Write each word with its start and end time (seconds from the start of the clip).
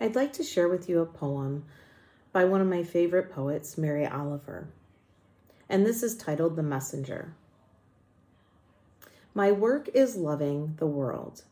I'd 0.00 0.14
like 0.14 0.32
to 0.34 0.44
share 0.44 0.68
with 0.68 0.88
you 0.88 1.00
a 1.00 1.06
poem 1.06 1.64
by 2.32 2.44
one 2.44 2.60
of 2.60 2.68
my 2.68 2.84
favorite 2.84 3.32
poets, 3.32 3.76
Mary 3.76 4.06
Oliver. 4.06 4.68
And 5.68 5.84
this 5.84 6.02
is 6.02 6.16
titled 6.16 6.54
The 6.54 6.62
Messenger. 6.62 7.34
My 9.34 9.50
work 9.50 9.88
is 9.94 10.16
loving 10.16 10.74
the 10.78 10.86
world. 10.86 11.42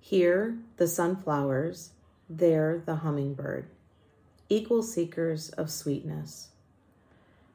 Here, 0.00 0.58
the 0.76 0.86
sunflowers, 0.86 1.90
there, 2.28 2.82
the 2.84 2.96
hummingbird, 2.96 3.68
equal 4.48 4.82
seekers 4.82 5.48
of 5.50 5.70
sweetness. 5.70 6.48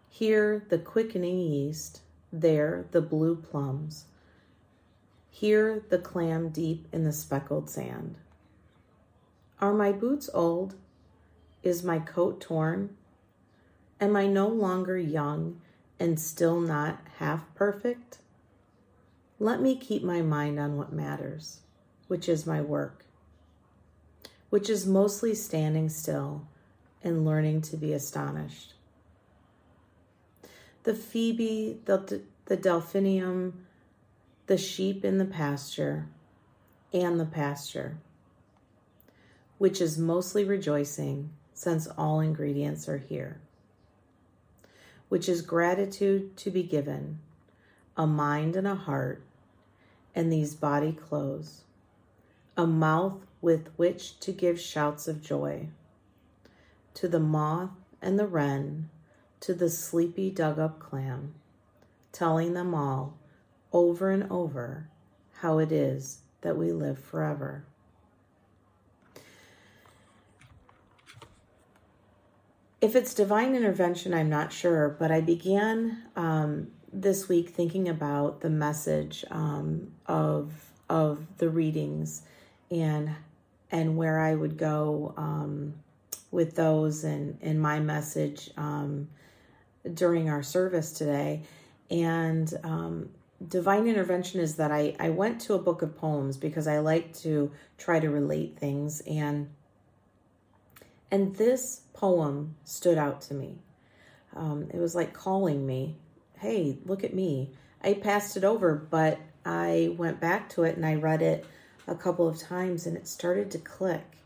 Here, 0.09 0.65
the 0.69 0.79
quickening 0.79 1.39
yeast, 1.39 2.01
there, 2.31 2.85
the 2.91 3.01
blue 3.01 3.35
plums. 3.35 4.05
Here, 5.29 5.83
the 5.89 5.99
clam 5.99 6.49
deep 6.49 6.87
in 6.91 7.03
the 7.03 7.13
speckled 7.13 7.69
sand. 7.69 8.17
Are 9.61 9.73
my 9.73 9.91
boots 9.91 10.29
old? 10.33 10.75
Is 11.63 11.83
my 11.83 11.99
coat 11.99 12.41
torn? 12.41 12.95
Am 14.01 14.15
I 14.15 14.27
no 14.27 14.47
longer 14.47 14.97
young 14.97 15.61
and 15.99 16.19
still 16.19 16.59
not 16.59 16.99
half 17.19 17.53
perfect? 17.55 18.17
Let 19.39 19.61
me 19.61 19.77
keep 19.77 20.03
my 20.03 20.21
mind 20.21 20.59
on 20.59 20.77
what 20.77 20.91
matters, 20.91 21.61
which 22.07 22.27
is 22.27 22.45
my 22.45 22.61
work, 22.61 23.05
which 24.49 24.69
is 24.69 24.85
mostly 24.85 25.33
standing 25.33 25.87
still 25.87 26.47
and 27.01 27.25
learning 27.25 27.61
to 27.61 27.77
be 27.77 27.93
astonished. 27.93 28.73
The 30.83 30.93
phoebe, 30.93 31.79
the, 31.85 32.21
the 32.45 32.57
delphinium, 32.57 33.65
the 34.47 34.57
sheep 34.57 35.05
in 35.05 35.17
the 35.17 35.25
pasture, 35.25 36.07
and 36.93 37.19
the 37.19 37.25
pasture 37.25 37.97
which 39.57 39.79
is 39.79 39.97
mostly 39.97 40.43
rejoicing, 40.43 41.29
since 41.53 41.87
all 41.97 42.19
ingredients 42.19 42.89
are 42.89 42.97
here, 42.97 43.39
which 45.07 45.29
is 45.29 45.41
gratitude 45.41 46.35
to 46.35 46.51
be 46.51 46.63
given, 46.63 47.19
a 47.95 48.05
mind 48.05 48.55
and 48.55 48.67
a 48.67 48.75
heart, 48.75 49.23
and 50.13 50.31
these 50.31 50.53
body 50.53 50.91
clothes, 50.91 51.61
a 52.57 52.67
mouth 52.67 53.25
with 53.41 53.69
which 53.77 54.19
to 54.19 54.31
give 54.31 54.59
shouts 54.59 55.07
of 55.07 55.21
joy. 55.21 55.67
To 56.95 57.07
the 57.07 57.19
moth 57.19 57.71
and 58.01 58.17
the 58.17 58.27
wren, 58.27 58.89
to 59.41 59.53
the 59.53 59.69
sleepy 59.69 60.29
dug 60.29 60.57
up 60.59 60.79
clam, 60.79 61.35
telling 62.11 62.53
them 62.53 62.73
all 62.73 63.17
over 63.71 64.09
and 64.09 64.29
over 64.31 64.87
how 65.39 65.59
it 65.59 65.71
is 65.71 66.19
that 66.41 66.57
we 66.57 66.71
live 66.71 66.97
forever. 66.97 67.65
If 72.81 72.95
it's 72.95 73.13
divine 73.13 73.55
intervention, 73.55 74.13
I'm 74.13 74.29
not 74.29 74.51
sure, 74.51 74.89
but 74.99 75.11
I 75.11 75.21
began 75.21 76.03
um, 76.15 76.67
this 76.91 77.27
week 77.27 77.49
thinking 77.49 77.87
about 77.89 78.41
the 78.41 78.49
message 78.49 79.25
um, 79.31 79.91
of 80.07 80.51
of 80.87 81.37
the 81.37 81.49
readings 81.49 82.21
and 82.69 83.11
and 83.71 83.97
where 83.97 84.19
I 84.19 84.35
would 84.35 84.57
go 84.57 85.13
um, 85.17 85.73
with 86.31 86.55
those 86.55 87.03
and 87.03 87.37
in 87.41 87.59
my 87.59 87.79
message 87.79 88.51
um, 88.57 89.09
during 89.93 90.29
our 90.29 90.43
service 90.43 90.91
today. 90.91 91.41
And 91.89 92.53
um, 92.63 93.09
divine 93.47 93.87
intervention 93.87 94.39
is 94.39 94.55
that 94.55 94.71
I, 94.71 94.95
I 94.99 95.09
went 95.09 95.41
to 95.41 95.53
a 95.55 95.59
book 95.59 95.81
of 95.81 95.97
poems 95.97 96.37
because 96.37 96.67
I 96.67 96.79
like 96.79 97.13
to 97.19 97.51
try 97.77 97.99
to 97.99 98.09
relate 98.09 98.57
things 98.57 99.01
and 99.01 99.49
and 101.11 101.35
this 101.35 101.81
poem 101.93 102.55
stood 102.63 102.97
out 102.97 103.21
to 103.21 103.33
me. 103.33 103.59
Um, 104.35 104.69
it 104.73 104.79
was 104.79 104.95
like 104.95 105.13
calling 105.13 105.65
me, 105.65 105.95
hey, 106.39 106.77
look 106.85 107.03
at 107.03 107.13
me. 107.13 107.51
I 107.83 107.93
passed 107.93 108.35
it 108.35 108.43
over, 108.43 108.75
but 108.75 109.19
I 109.45 109.93
went 109.97 110.19
back 110.19 110.49
to 110.49 110.63
it 110.63 110.75
and 110.75 110.85
I 110.85 110.95
read 110.95 111.21
it 111.21 111.45
a 111.87 111.95
couple 111.95 112.27
of 112.27 112.39
times 112.39 112.85
and 112.85 112.97
it 112.97 113.07
started 113.07 113.51
to 113.51 113.59
click. 113.59 114.17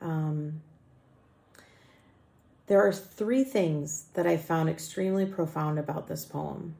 Um, 0.00 0.60
there 2.66 2.86
are 2.86 2.92
three 2.92 3.44
things 3.44 4.06
that 4.14 4.26
I 4.26 4.36
found 4.36 4.68
extremely 4.68 5.24
profound 5.24 5.78
about 5.78 6.08
this 6.08 6.24
poem. 6.24 6.74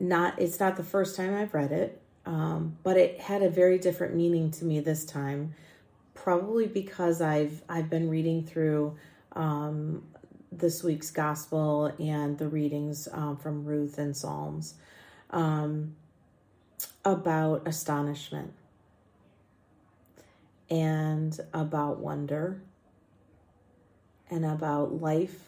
Not, 0.00 0.38
it's 0.38 0.58
not 0.58 0.76
the 0.76 0.84
first 0.84 1.16
time 1.16 1.34
I've 1.34 1.54
read 1.54 1.72
it, 1.72 2.00
um, 2.24 2.76
but 2.82 2.96
it 2.96 3.20
had 3.20 3.42
a 3.42 3.50
very 3.50 3.78
different 3.78 4.14
meaning 4.14 4.50
to 4.52 4.64
me 4.64 4.80
this 4.80 5.04
time 5.04 5.54
probably 6.22 6.66
because 6.66 7.20
I've 7.22 7.62
I've 7.68 7.88
been 7.88 8.10
reading 8.10 8.44
through 8.44 8.96
um, 9.32 10.02
this 10.50 10.82
week's 10.82 11.10
gospel 11.10 11.92
and 11.98 12.36
the 12.38 12.48
readings 12.48 13.08
um, 13.12 13.36
from 13.36 13.64
Ruth 13.64 13.98
and 13.98 14.16
Psalms 14.16 14.74
um, 15.30 15.94
about 17.04 17.66
astonishment 17.66 18.52
and 20.68 21.38
about 21.54 22.00
wonder 22.00 22.60
and 24.28 24.44
about 24.44 25.00
life 25.00 25.40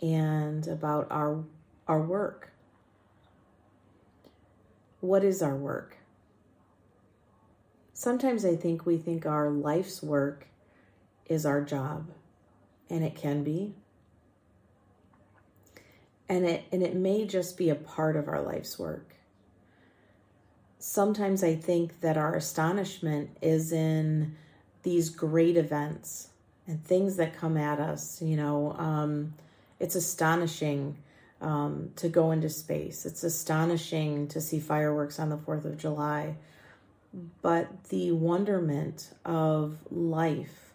and 0.00 0.66
about 0.66 1.08
our 1.10 1.44
our 1.86 2.00
work. 2.00 2.50
What 5.00 5.24
is 5.24 5.42
our 5.42 5.56
work? 5.56 5.98
Sometimes 8.02 8.44
I 8.44 8.56
think 8.56 8.84
we 8.84 8.98
think 8.98 9.26
our 9.26 9.48
life's 9.48 10.02
work 10.02 10.48
is 11.26 11.46
our 11.46 11.60
job, 11.60 12.10
and 12.90 13.04
it 13.04 13.14
can 13.14 13.44
be. 13.44 13.74
And 16.28 16.44
it 16.44 16.64
and 16.72 16.82
it 16.82 16.96
may 16.96 17.26
just 17.26 17.56
be 17.56 17.70
a 17.70 17.76
part 17.76 18.16
of 18.16 18.26
our 18.26 18.42
life's 18.42 18.76
work. 18.76 19.14
Sometimes 20.80 21.44
I 21.44 21.54
think 21.54 22.00
that 22.00 22.16
our 22.16 22.34
astonishment 22.34 23.36
is 23.40 23.72
in 23.72 24.34
these 24.82 25.08
great 25.08 25.56
events 25.56 26.30
and 26.66 26.84
things 26.84 27.16
that 27.18 27.36
come 27.36 27.56
at 27.56 27.78
us. 27.78 28.20
You 28.20 28.36
know, 28.36 28.74
um, 28.78 29.34
it's 29.78 29.94
astonishing 29.94 30.96
um, 31.40 31.92
to 31.96 32.08
go 32.08 32.32
into 32.32 32.48
space. 32.48 33.06
It's 33.06 33.22
astonishing 33.22 34.26
to 34.28 34.40
see 34.40 34.58
fireworks 34.58 35.20
on 35.20 35.28
the 35.28 35.38
4th 35.38 35.64
of 35.64 35.78
July 35.78 36.34
but 37.42 37.84
the 37.84 38.12
wonderment 38.12 39.10
of 39.24 39.78
life 39.90 40.72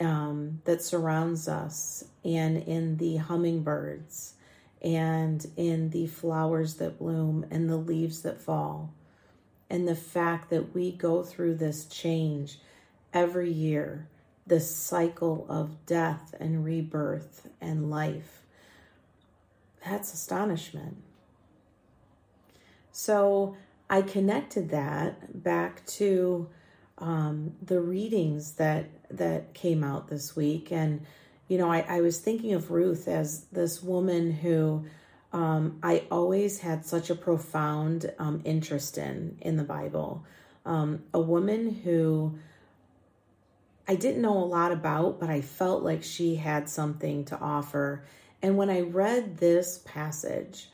um, 0.00 0.60
that 0.64 0.82
surrounds 0.82 1.46
us, 1.48 2.04
and 2.24 2.56
in 2.56 2.96
the 2.96 3.16
hummingbirds, 3.16 4.34
and 4.82 5.46
in 5.56 5.90
the 5.90 6.06
flowers 6.06 6.74
that 6.74 6.98
bloom, 6.98 7.46
and 7.50 7.70
the 7.70 7.76
leaves 7.76 8.22
that 8.22 8.40
fall, 8.40 8.92
and 9.70 9.86
the 9.86 9.94
fact 9.94 10.50
that 10.50 10.74
we 10.74 10.90
go 10.90 11.22
through 11.22 11.54
this 11.54 11.84
change 11.84 12.58
every 13.14 13.50
year, 13.50 14.08
this 14.46 14.74
cycle 14.74 15.46
of 15.48 15.86
death 15.86 16.34
and 16.40 16.64
rebirth 16.64 17.48
and 17.60 17.90
life. 17.90 18.42
That's 19.84 20.12
astonishment. 20.12 20.96
So, 22.90 23.56
I 23.92 24.00
connected 24.00 24.70
that 24.70 25.42
back 25.44 25.84
to 25.98 26.48
um, 26.96 27.52
the 27.60 27.78
readings 27.78 28.52
that 28.52 28.86
that 29.10 29.52
came 29.52 29.84
out 29.84 30.08
this 30.08 30.34
week, 30.34 30.72
and 30.72 31.04
you 31.46 31.58
know, 31.58 31.70
I, 31.70 31.80
I 31.80 32.00
was 32.00 32.18
thinking 32.18 32.54
of 32.54 32.70
Ruth 32.70 33.06
as 33.06 33.44
this 33.52 33.82
woman 33.82 34.32
who 34.32 34.86
um, 35.34 35.78
I 35.82 36.04
always 36.10 36.60
had 36.60 36.86
such 36.86 37.10
a 37.10 37.14
profound 37.14 38.10
um, 38.18 38.40
interest 38.46 38.96
in 38.96 39.36
in 39.42 39.58
the 39.58 39.62
Bible. 39.62 40.24
Um, 40.64 41.02
a 41.12 41.20
woman 41.20 41.74
who 41.84 42.38
I 43.86 43.94
didn't 43.96 44.22
know 44.22 44.38
a 44.38 44.46
lot 44.46 44.72
about, 44.72 45.20
but 45.20 45.28
I 45.28 45.42
felt 45.42 45.82
like 45.82 46.02
she 46.02 46.36
had 46.36 46.70
something 46.70 47.26
to 47.26 47.38
offer. 47.38 48.04
And 48.40 48.56
when 48.56 48.70
I 48.70 48.80
read 48.80 49.36
this 49.36 49.82
passage, 49.84 50.70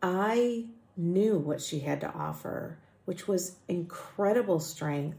I 0.00 0.66
knew 0.96 1.38
what 1.38 1.60
she 1.60 1.80
had 1.80 2.00
to 2.00 2.12
offer, 2.12 2.78
which 3.04 3.28
was 3.28 3.56
incredible 3.68 4.60
strength 4.60 5.18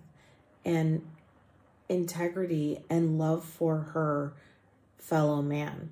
and 0.66 1.02
integrity 1.90 2.84
and 2.90 3.18
love 3.18 3.44
for 3.44 3.78
her 3.78 4.34
fellow 4.98 5.42
man, 5.42 5.92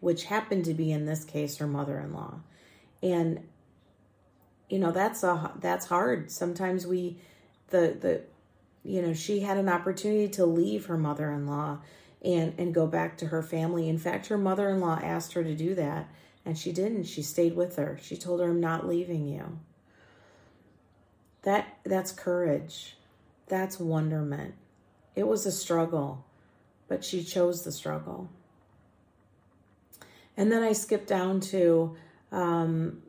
which 0.00 0.24
happened 0.24 0.64
to 0.64 0.74
be 0.74 0.90
in 0.90 1.06
this 1.06 1.24
case 1.24 1.58
her 1.58 1.66
mother-in-law. 1.66 2.40
And 3.02 3.46
you 4.68 4.78
know, 4.80 4.90
that's 4.90 5.22
a 5.22 5.52
that's 5.60 5.86
hard. 5.86 6.30
Sometimes 6.30 6.86
we 6.86 7.18
the 7.68 7.96
the 8.00 8.22
you 8.82 9.02
know, 9.02 9.14
she 9.14 9.40
had 9.40 9.56
an 9.56 9.68
opportunity 9.68 10.28
to 10.28 10.46
leave 10.46 10.86
her 10.86 10.96
mother-in-law 10.96 11.78
and 12.24 12.54
and 12.58 12.74
go 12.74 12.86
back 12.86 13.18
to 13.18 13.26
her 13.26 13.42
family. 13.42 13.88
In 13.88 13.98
fact, 13.98 14.26
her 14.26 14.38
mother-in-law 14.38 15.00
asked 15.02 15.34
her 15.34 15.44
to 15.44 15.54
do 15.54 15.74
that 15.76 16.08
and 16.46 16.56
she 16.56 16.72
didn't. 16.72 17.04
She 17.04 17.22
stayed 17.22 17.56
with 17.56 17.74
her. 17.76 17.98
She 18.00 18.16
told 18.16 18.40
her, 18.40 18.48
I'm 18.48 18.60
not 18.60 18.86
leaving 18.86 19.26
you. 19.26 19.58
That 21.42 21.78
that's 21.84 22.12
courage. 22.12 22.96
That's 23.48 23.78
wonderment. 23.78 24.54
It 25.16 25.26
was 25.26 25.44
a 25.44 25.52
struggle, 25.52 26.24
but 26.88 27.04
she 27.04 27.22
chose 27.22 27.64
the 27.64 27.72
struggle. 27.72 28.30
And 30.36 30.50
then 30.50 30.62
I 30.62 30.72
skipped 30.72 31.08
down 31.08 31.40
to 31.40 31.96
um, 32.30 33.02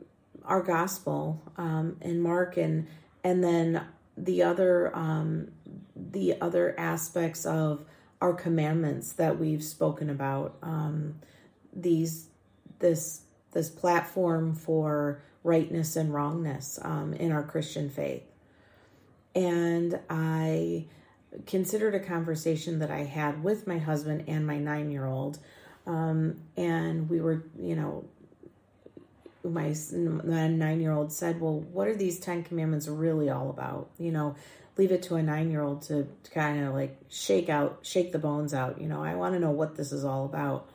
our 0.43 0.61
gospel 0.61 1.41
um, 1.57 1.97
in 2.01 2.19
Mark, 2.19 2.57
and 2.57 2.87
and 3.23 3.43
then 3.43 3.83
the 4.17 4.43
other 4.43 4.95
um, 4.95 5.51
the 5.95 6.39
other 6.41 6.79
aspects 6.79 7.45
of 7.45 7.85
our 8.19 8.33
commandments 8.33 9.13
that 9.13 9.39
we've 9.39 9.63
spoken 9.63 10.09
about. 10.09 10.57
Um, 10.63 11.19
these 11.73 12.29
this 12.79 13.21
this 13.57 13.69
platform 13.69 14.53
for 14.53 15.19
rightness 15.43 15.95
and 15.95 16.13
wrongness 16.13 16.77
um, 16.83 17.13
in 17.13 17.31
our 17.31 17.41
Christian 17.41 17.89
faith, 17.89 18.23
and 19.33 19.99
I 20.11 20.85
considered 21.47 21.95
a 21.95 21.99
conversation 21.99 22.77
that 22.79 22.91
I 22.91 23.03
had 23.03 23.43
with 23.43 23.65
my 23.65 23.79
husband 23.79 24.25
and 24.27 24.45
my 24.45 24.59
nine 24.59 24.91
year 24.91 25.05
old. 25.05 25.39
Um, 25.87 26.41
and 26.55 27.09
we 27.09 27.19
were, 27.19 27.45
you 27.59 27.75
know, 27.75 28.05
my, 29.43 29.73
nine 30.23 30.81
year 30.81 30.91
old 30.91 31.11
said, 31.11 31.39
Well, 31.41 31.59
what 31.59 31.87
are 31.87 31.95
these 31.95 32.19
10 32.19 32.43
commandments 32.43 32.87
really 32.87 33.29
all 33.29 33.49
about? 33.49 33.89
You 33.97 34.11
know, 34.11 34.35
leave 34.77 34.91
it 34.91 35.01
to 35.03 35.15
a 35.15 35.23
nine 35.23 35.49
year 35.49 35.63
old 35.63 35.81
to 35.83 36.07
kind 36.33 36.63
of 36.63 36.73
like 36.73 36.97
shake 37.09 37.49
out, 37.49 37.79
shake 37.81 38.11
the 38.11 38.19
bones 38.19 38.53
out. 38.53 38.79
You 38.79 38.87
know, 38.87 39.03
I 39.03 39.15
want 39.15 39.33
to 39.33 39.39
know 39.39 39.51
what 39.51 39.75
this 39.75 39.91
is 39.91 40.05
all 40.05 40.25
about. 40.25 40.69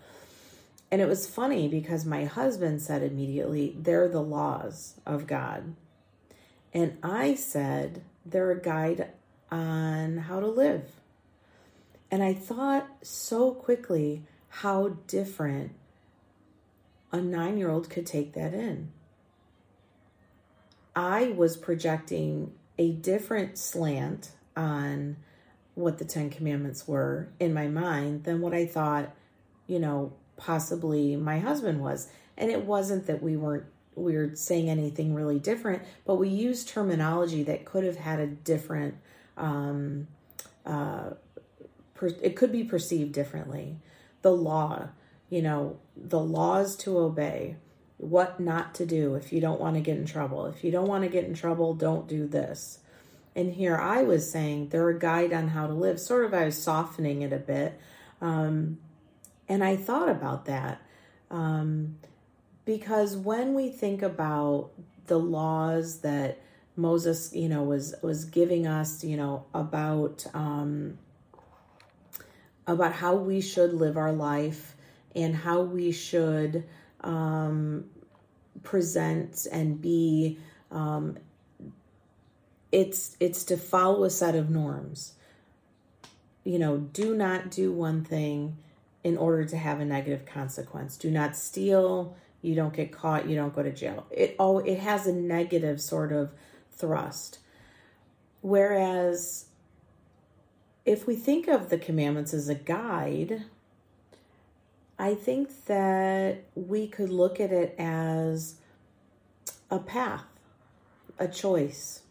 And 0.93 1.01
it 1.01 1.09
was 1.09 1.27
funny 1.27 1.69
because 1.69 2.05
my 2.05 2.27
husband 2.27 2.83
said 2.83 3.03
immediately, 3.03 3.75
They're 3.81 4.11
the 4.11 4.23
laws 4.23 5.01
of 5.07 5.27
God. 5.27 5.75
And 6.75 6.99
I 7.03 7.35
said, 7.35 8.03
They're 8.27 8.51
a 8.51 8.61
guide 8.61 9.09
on 9.51 10.19
how 10.19 10.39
to 10.39 10.47
live. 10.47 10.85
And 12.11 12.23
I 12.23 12.35
thought 12.35 12.87
so 13.01 13.53
quickly 13.53 14.25
how 14.49 14.99
different 15.07 15.73
a 17.11 17.23
nine 17.23 17.57
year 17.57 17.71
old 17.71 17.89
could 17.89 18.05
take 18.05 18.35
that 18.35 18.53
in. 18.53 18.93
I 20.95 21.29
was 21.29 21.57
projecting 21.57 22.53
a 22.77 22.93
different 22.93 23.57
slant 23.57 24.33
on 24.55 25.17
what 25.75 25.97
the 25.97 26.05
Ten 26.05 26.29
Commandments 26.29 26.87
were 26.87 27.29
in 27.41 27.55
my 27.55 27.67
mind 27.67 28.25
than 28.25 28.43
what 28.43 28.53
I 28.53 28.67
thought, 28.67 29.15
you 29.67 29.79
know, 29.79 30.13
possibly 30.45 31.17
my 31.17 31.39
husband 31.39 31.81
was. 31.81 32.09
And 32.37 32.51
it 32.51 32.65
wasn't 32.65 33.07
that 33.07 33.23
we 33.23 33.37
weren't 33.37 33.65
we 33.95 34.17
were 34.17 34.31
saying 34.35 34.71
anything 34.71 35.15
really 35.15 35.39
different, 35.39 35.83
but 36.07 36.15
we 36.15 36.29
used 36.29 36.67
terminology 36.67 37.43
that 37.43 37.67
could 37.67 37.85
have 37.85 37.97
had 37.97 38.21
a 38.21 38.27
different 38.27 38.95
um, 39.37 40.07
uh, 40.65 41.11
per, 41.93 42.07
it 42.23 42.35
could 42.35 42.51
be 42.51 42.65
perceived 42.65 43.13
differently. 43.13 43.77
The 44.23 44.33
law, 44.33 44.89
you 45.29 45.43
know, 45.43 45.79
the 45.95 46.21
laws 46.21 46.75
to 46.77 46.99
obey, 46.99 47.57
what 47.99 48.41
not 48.41 48.75
to 48.77 48.87
do 48.87 49.15
if 49.15 49.31
you 49.31 49.43
don't 49.43 49.61
want 49.61 49.77
to 49.77 49.83
get 49.83 49.99
in 49.99 50.07
trouble. 50.07 50.47
If 50.47 50.65
you 50.65 50.71
don't 50.71 50.89
want 50.89 51.05
to 51.05 51.11
get 51.11 51.25
in 51.25 51.35
trouble, 51.35 51.75
don't 51.75 52.09
do 52.09 52.27
this. 52.27 52.79
And 53.37 53.53
here 53.53 53.77
I 53.77 54.03
was 54.03 54.31
saying 54.31 54.69
they're 54.69 54.89
a 54.89 54.99
guide 54.99 55.33
on 55.33 55.49
how 55.49 55.67
to 55.67 55.73
live. 55.73 56.01
Sort 56.01 56.25
of, 56.25 56.33
I 56.35 56.47
was 56.47 56.63
softening 56.63 57.23
it 57.23 57.33
a 57.33 57.39
bit. 57.39 57.79
Um, 58.21 58.79
and 59.49 59.63
I 59.63 59.77
thought 59.77 60.09
about 60.09 60.47
that 60.47 60.81
um, 61.31 61.97
because 62.65 63.17
when 63.17 63.55
we 63.55 63.71
think 63.71 64.03
about 64.03 64.71
the 65.07 65.19
laws 65.19 66.01
that 66.01 66.39
Moses, 66.77 67.35
you 67.35 67.49
know, 67.49 67.63
was 67.65 67.95
was 68.03 68.25
giving 68.25 68.67
us, 68.67 69.03
you 69.03 69.17
know, 69.17 69.45
about 69.53 70.25
um, 70.35 70.99
about 72.67 72.93
how 72.93 73.15
we 73.15 73.41
should 73.41 73.75
live 73.75 73.97
our 73.97 74.13
life 74.13 74.77
and 75.15 75.35
how 75.35 75.63
we 75.63 75.93
should 75.93 76.65
um, 77.01 77.85
present 78.63 79.47
and 79.51 79.81
be. 79.81 80.39
Um, 80.71 81.19
it's 82.71 83.17
it's 83.21 83.45
to 83.45 83.57
follow 83.59 84.05
a 84.05 84.11
set 84.11 84.35
of 84.35 84.49
norms. 84.49 85.15
You 86.45 86.59
know, 86.59 86.79
do 86.79 87.15
not 87.15 87.51
do 87.51 87.71
one 87.71 88.03
thing 88.03 88.57
in 89.05 89.17
order 89.17 89.45
to 89.45 89.57
have 89.57 89.81
a 89.81 89.85
negative 89.85 90.25
consequence. 90.25 90.97
Do 90.97 91.11
not 91.11 91.37
steal. 91.37 92.17
You 92.41 92.55
don't 92.55 92.75
get 92.75 92.93
caught. 92.93 93.29
You 93.29 93.37
don't 93.37 93.55
go 93.55 93.63
to 93.63 93.73
jail. 93.73 94.07
It 94.11 94.37
all 94.39 94.59
it 94.61 94.79
has 94.79 95.07
a 95.07 95.13
negative 95.13 95.81
sort 95.81 96.13
of 96.13 96.33
thrust. 96.71 97.39
Whereas 98.41 99.47
if 100.85 101.07
we 101.07 101.15
think 101.15 101.47
of 101.47 101.69
the 101.69 101.79
commandments 101.79 102.35
as 102.35 102.49
a 102.49 102.55
guide, 102.55 103.45
I 104.99 105.15
think 105.15 105.67
that 105.67 106.45
we 106.55 106.87
could 106.87 107.11
look 107.11 107.41
at 107.41 107.53
it 107.53 107.75
as 107.79 108.57
a 109.71 109.79
path, 109.79 110.25
a 111.19 111.29
choice 111.29 112.03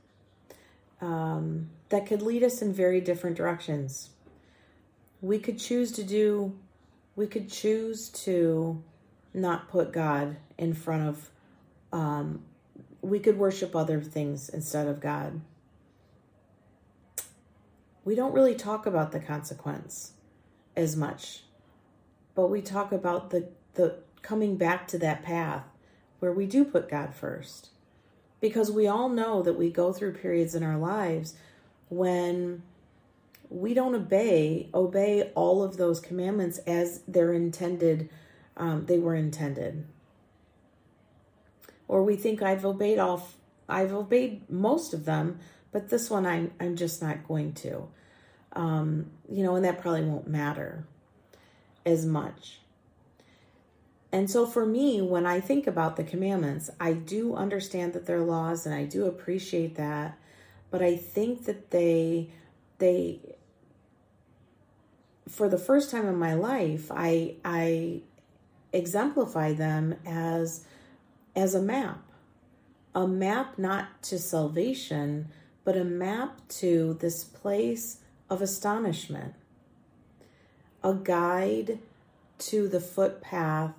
um, 0.99 1.69
that 1.89 2.05
could 2.05 2.21
lead 2.21 2.43
us 2.43 2.61
in 2.61 2.73
very 2.73 3.01
different 3.01 3.37
directions. 3.37 4.09
We 5.21 5.39
could 5.39 5.59
choose 5.59 5.91
to 5.93 6.03
do, 6.03 6.57
we 7.21 7.27
could 7.27 7.51
choose 7.51 8.09
to 8.09 8.81
not 9.31 9.69
put 9.69 9.93
God 9.93 10.37
in 10.57 10.73
front 10.73 11.07
of 11.07 11.29
um, 11.93 12.41
we 13.01 13.19
could 13.19 13.37
worship 13.37 13.75
other 13.75 14.01
things 14.01 14.49
instead 14.49 14.87
of 14.87 14.99
God. 14.99 15.39
We 18.03 18.15
don't 18.15 18.33
really 18.33 18.55
talk 18.55 18.87
about 18.87 19.11
the 19.11 19.19
consequence 19.19 20.13
as 20.75 20.95
much, 20.95 21.43
but 22.33 22.47
we 22.47 22.59
talk 22.59 22.91
about 22.91 23.29
the, 23.29 23.49
the 23.75 23.97
coming 24.23 24.57
back 24.57 24.87
to 24.87 24.97
that 24.97 25.21
path 25.21 25.65
where 26.17 26.31
we 26.33 26.47
do 26.47 26.65
put 26.65 26.89
God 26.89 27.13
first. 27.13 27.69
Because 28.39 28.71
we 28.71 28.87
all 28.87 29.09
know 29.09 29.43
that 29.43 29.59
we 29.59 29.69
go 29.69 29.93
through 29.93 30.13
periods 30.13 30.55
in 30.55 30.63
our 30.63 30.79
lives 30.79 31.35
when 31.89 32.63
we 33.51 33.73
don't 33.73 33.93
obey 33.93 34.69
obey 34.73 35.31
all 35.35 35.61
of 35.61 35.77
those 35.77 35.99
commandments 35.99 36.57
as 36.59 37.01
they're 37.07 37.33
intended 37.33 38.09
um, 38.57 38.85
they 38.85 38.97
were 38.97 39.15
intended 39.15 39.85
or 41.91 42.03
we 42.03 42.15
think 42.15 42.41
I've 42.41 42.65
obeyed 42.65 42.99
all 42.99 43.27
I've 43.67 43.93
obeyed 43.93 44.49
most 44.49 44.93
of 44.93 45.03
them, 45.03 45.39
but 45.73 45.89
this 45.89 46.09
one 46.09 46.25
I'm 46.25 46.51
I'm 46.59 46.77
just 46.77 47.01
not 47.01 47.27
going 47.27 47.53
to. 47.55 47.87
Um, 48.53 49.11
you 49.29 49.43
know, 49.43 49.55
and 49.55 49.65
that 49.65 49.81
probably 49.81 50.03
won't 50.03 50.27
matter 50.27 50.85
as 51.85 52.05
much. 52.05 52.59
And 54.13 54.29
so 54.29 54.45
for 54.45 54.65
me, 54.65 55.01
when 55.01 55.25
I 55.25 55.41
think 55.41 55.67
about 55.67 55.95
the 55.95 56.03
commandments, 56.03 56.69
I 56.79 56.93
do 56.93 57.35
understand 57.35 57.93
that 57.93 58.05
they're 58.05 58.21
laws 58.21 58.65
and 58.65 58.73
I 58.73 58.85
do 58.85 59.05
appreciate 59.05 59.75
that, 59.75 60.17
but 60.69 60.81
I 60.81 60.95
think 60.95 61.43
that 61.45 61.71
they 61.71 62.29
they 62.77 63.19
for 65.31 65.47
the 65.47 65.57
first 65.57 65.89
time 65.89 66.07
in 66.07 66.17
my 66.17 66.33
life, 66.33 66.91
I 66.91 67.35
I 67.43 68.01
exemplify 68.73 69.53
them 69.53 69.95
as 70.05 70.65
as 71.35 71.55
a 71.55 71.61
map. 71.61 72.03
A 72.93 73.07
map 73.07 73.57
not 73.57 74.03
to 74.03 74.19
salvation, 74.19 75.29
but 75.63 75.77
a 75.77 75.85
map 75.85 76.41
to 76.49 76.97
this 76.99 77.23
place 77.23 77.99
of 78.29 78.41
astonishment. 78.41 79.33
A 80.83 80.93
guide 80.93 81.79
to 82.39 82.67
the 82.67 82.81
footpath 82.81 83.73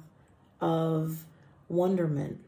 of 0.61 1.25
wonderment, 1.69 2.39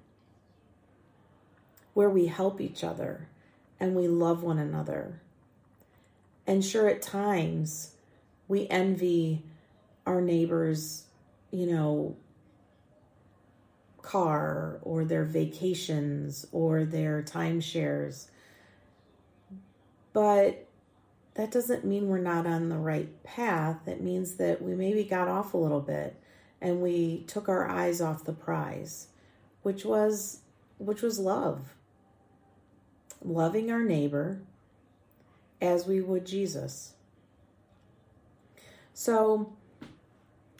where 1.92 2.08
we 2.08 2.26
help 2.26 2.60
each 2.60 2.82
other 2.82 3.28
and 3.78 3.94
we 3.94 4.08
love 4.08 4.42
one 4.42 4.58
another. 4.58 5.20
And 6.46 6.64
sure, 6.64 6.88
at 6.88 7.02
times 7.02 7.93
we 8.48 8.68
envy 8.68 9.42
our 10.06 10.20
neighbors, 10.20 11.04
you 11.50 11.66
know, 11.66 12.16
car 14.02 14.78
or 14.82 15.04
their 15.04 15.24
vacations 15.24 16.46
or 16.52 16.84
their 16.84 17.22
timeshares. 17.22 18.26
But 20.12 20.66
that 21.34 21.50
doesn't 21.50 21.84
mean 21.84 22.08
we're 22.08 22.18
not 22.18 22.46
on 22.46 22.68
the 22.68 22.76
right 22.76 23.22
path. 23.24 23.88
It 23.88 24.00
means 24.00 24.34
that 24.36 24.62
we 24.62 24.74
maybe 24.74 25.04
got 25.04 25.28
off 25.28 25.54
a 25.54 25.58
little 25.58 25.80
bit 25.80 26.16
and 26.60 26.80
we 26.80 27.24
took 27.26 27.48
our 27.48 27.68
eyes 27.68 28.00
off 28.00 28.24
the 28.24 28.32
prize, 28.32 29.08
which 29.62 29.84
was 29.84 30.40
which 30.78 31.02
was 31.02 31.18
love. 31.18 31.74
Loving 33.22 33.70
our 33.70 33.82
neighbor 33.82 34.40
as 35.60 35.86
we 35.86 36.00
would 36.00 36.26
Jesus. 36.26 36.93
So, 38.94 39.54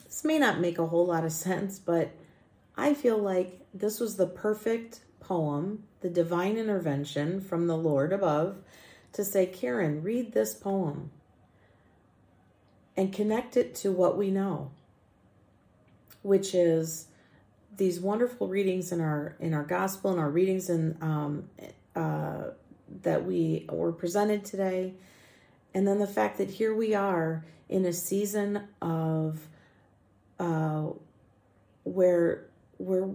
this 0.05 0.23
may 0.25 0.39
not 0.39 0.59
make 0.61 0.77
a 0.79 0.87
whole 0.87 1.07
lot 1.07 1.25
of 1.25 1.31
sense, 1.33 1.79
but 1.79 2.11
I 2.77 2.93
feel 2.93 3.17
like 3.17 3.61
this 3.73 3.99
was 3.99 4.17
the 4.17 4.27
perfect 4.27 5.01
poem, 5.21 5.83
the 6.01 6.09
divine 6.09 6.57
intervention 6.57 7.41
from 7.41 7.67
the 7.67 7.77
Lord 7.77 8.13
above 8.13 8.59
to 9.13 9.25
say, 9.25 9.45
Karen, 9.47 10.03
read 10.03 10.33
this 10.33 10.53
poem. 10.53 11.11
and 12.97 13.11
connect 13.13 13.57
it 13.57 13.75
to 13.75 13.91
what 13.91 14.17
we 14.17 14.31
know, 14.31 14.71
which 16.21 16.55
is 16.55 17.07
these 17.77 17.99
wonderful 17.99 18.47
readings 18.47 18.91
in 18.91 19.01
our 19.01 19.35
in 19.39 19.53
our 19.53 19.63
gospel 19.63 20.11
and 20.11 20.19
our 20.19 20.29
readings 20.29 20.69
in 20.69 20.97
um, 21.01 21.49
uh, 21.95 22.51
that 23.03 23.25
we 23.25 23.65
were 23.71 23.91
presented 23.91 24.45
today, 24.45 24.93
and 25.73 25.87
then 25.87 25.99
the 25.99 26.07
fact 26.07 26.37
that 26.37 26.49
here 26.51 26.73
we 26.75 26.93
are 26.95 27.45
in 27.69 27.85
a 27.85 27.93
season 27.93 28.67
of 28.81 29.47
uh, 30.39 30.87
where 31.83 32.45
we're 32.77 33.09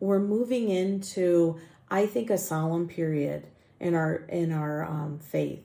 we're 0.00 0.20
moving 0.20 0.68
into 0.68 1.58
I 1.90 2.06
think 2.06 2.30
a 2.30 2.38
solemn 2.38 2.88
period 2.88 3.46
in 3.80 3.94
our 3.94 4.16
in 4.28 4.52
our 4.52 4.84
um, 4.84 5.18
faith, 5.18 5.64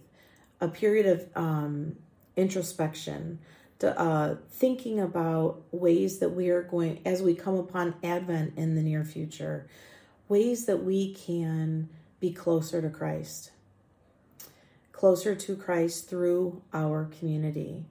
a 0.61 0.67
period 0.67 1.05
of 1.05 1.29
um, 1.35 1.95
introspection, 2.35 3.39
to, 3.79 3.99
uh, 3.99 4.35
thinking 4.49 4.99
about 4.99 5.61
ways 5.71 6.19
that 6.19 6.29
we 6.29 6.49
are 6.49 6.63
going 6.63 7.01
as 7.05 7.21
we 7.21 7.35
come 7.35 7.55
upon 7.55 7.95
Advent 8.03 8.53
in 8.57 8.75
the 8.75 8.81
near 8.81 9.03
future, 9.03 9.67
ways 10.27 10.65
that 10.65 10.83
we 10.83 11.13
can 11.13 11.89
be 12.19 12.31
closer 12.31 12.81
to 12.81 12.89
Christ, 12.89 13.51
closer 15.03 15.35
to 15.35 15.53
Christ 15.57 16.09
through 16.09 16.61
our 16.73 17.09
community, 17.19 17.83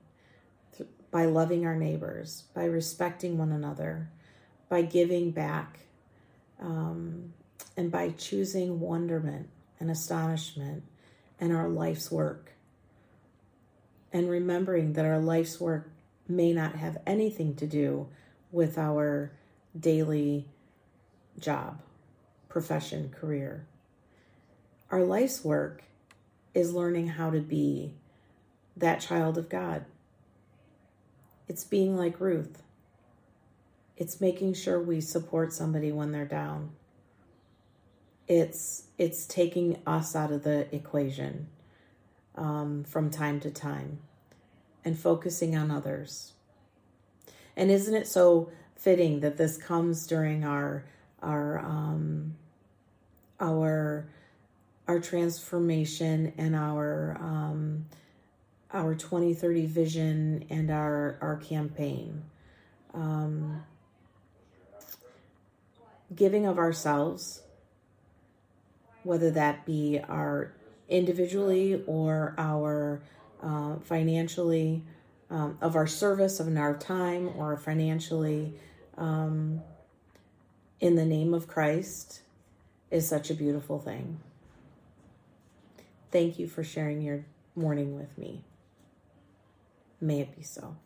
th- 0.74 0.88
by 1.10 1.26
loving 1.26 1.66
our 1.66 1.76
neighbors, 1.76 2.44
by 2.54 2.64
respecting 2.64 3.36
one 3.36 3.52
another, 3.52 4.08
by 4.70 4.80
giving 4.80 5.30
back, 5.30 5.80
um, 6.58 7.34
and 7.76 7.92
by 7.92 8.08
choosing 8.16 8.80
wonderment 8.80 9.50
and 9.78 9.90
astonishment 9.90 10.84
and 11.38 11.52
our 11.52 11.68
life's 11.68 12.10
work. 12.10 12.52
And 14.10 14.30
remembering 14.30 14.94
that 14.94 15.04
our 15.04 15.20
life's 15.20 15.60
work 15.60 15.90
may 16.26 16.54
not 16.54 16.76
have 16.76 16.96
anything 17.06 17.54
to 17.56 17.66
do 17.66 18.08
with 18.50 18.78
our 18.78 19.32
daily 19.78 20.48
job, 21.38 21.82
profession, 22.48 23.10
career. 23.10 23.66
Our 24.90 25.02
life's 25.02 25.44
work 25.44 25.84
is 26.54 26.74
learning 26.74 27.08
how 27.08 27.30
to 27.30 27.40
be 27.40 27.94
that 28.76 29.00
child 29.00 29.38
of 29.38 29.48
God. 29.48 29.84
It's 31.48 31.64
being 31.64 31.96
like 31.96 32.20
Ruth. 32.20 32.62
It's 33.96 34.20
making 34.20 34.54
sure 34.54 34.80
we 34.80 35.00
support 35.00 35.52
somebody 35.52 35.92
when 35.92 36.12
they're 36.12 36.24
down 36.24 36.72
it's 38.28 38.84
it's 38.98 39.26
taking 39.26 39.78
us 39.86 40.14
out 40.14 40.32
of 40.32 40.42
the 40.42 40.74
equation 40.74 41.48
um, 42.34 42.84
from 42.84 43.10
time 43.10 43.40
to 43.40 43.50
time 43.50 43.98
and 44.84 44.98
focusing 44.98 45.56
on 45.56 45.70
others. 45.70 46.32
And 47.56 47.70
isn't 47.70 47.94
it 47.94 48.06
so 48.06 48.50
fitting 48.74 49.20
that 49.20 49.36
this 49.36 49.56
comes 49.56 50.06
during 50.06 50.44
our 50.44 50.84
our 51.22 51.58
um, 51.58 52.36
our 53.40 54.08
our 54.92 55.00
transformation 55.00 56.34
and 56.36 56.54
our 56.54 57.16
um, 57.18 57.86
our 58.74 58.94
2030 58.94 59.64
vision 59.64 60.44
and 60.50 60.70
our 60.70 61.16
our 61.22 61.36
campaign 61.36 62.22
um, 62.92 63.62
giving 66.14 66.44
of 66.44 66.58
ourselves 66.58 67.40
whether 69.02 69.30
that 69.30 69.64
be 69.64 69.98
our 70.10 70.52
individually 70.90 71.82
or 71.86 72.34
our 72.36 73.00
uh, 73.42 73.76
financially, 73.80 74.84
um, 75.30 75.56
of 75.62 75.74
our 75.74 75.86
service, 75.86 76.38
of 76.38 76.54
our 76.56 76.76
time, 76.76 77.30
or 77.36 77.56
financially, 77.56 78.54
um, 78.96 79.60
in 80.80 80.94
the 80.94 81.04
name 81.04 81.34
of 81.34 81.48
Christ, 81.48 82.20
is 82.90 83.08
such 83.08 83.30
a 83.30 83.34
beautiful 83.34 83.80
thing. 83.80 84.20
Thank 86.12 86.38
you 86.38 86.46
for 86.46 86.62
sharing 86.62 87.00
your 87.00 87.24
morning 87.56 87.96
with 87.96 88.18
me. 88.18 88.44
May 89.98 90.20
it 90.20 90.36
be 90.36 90.42
so. 90.42 90.76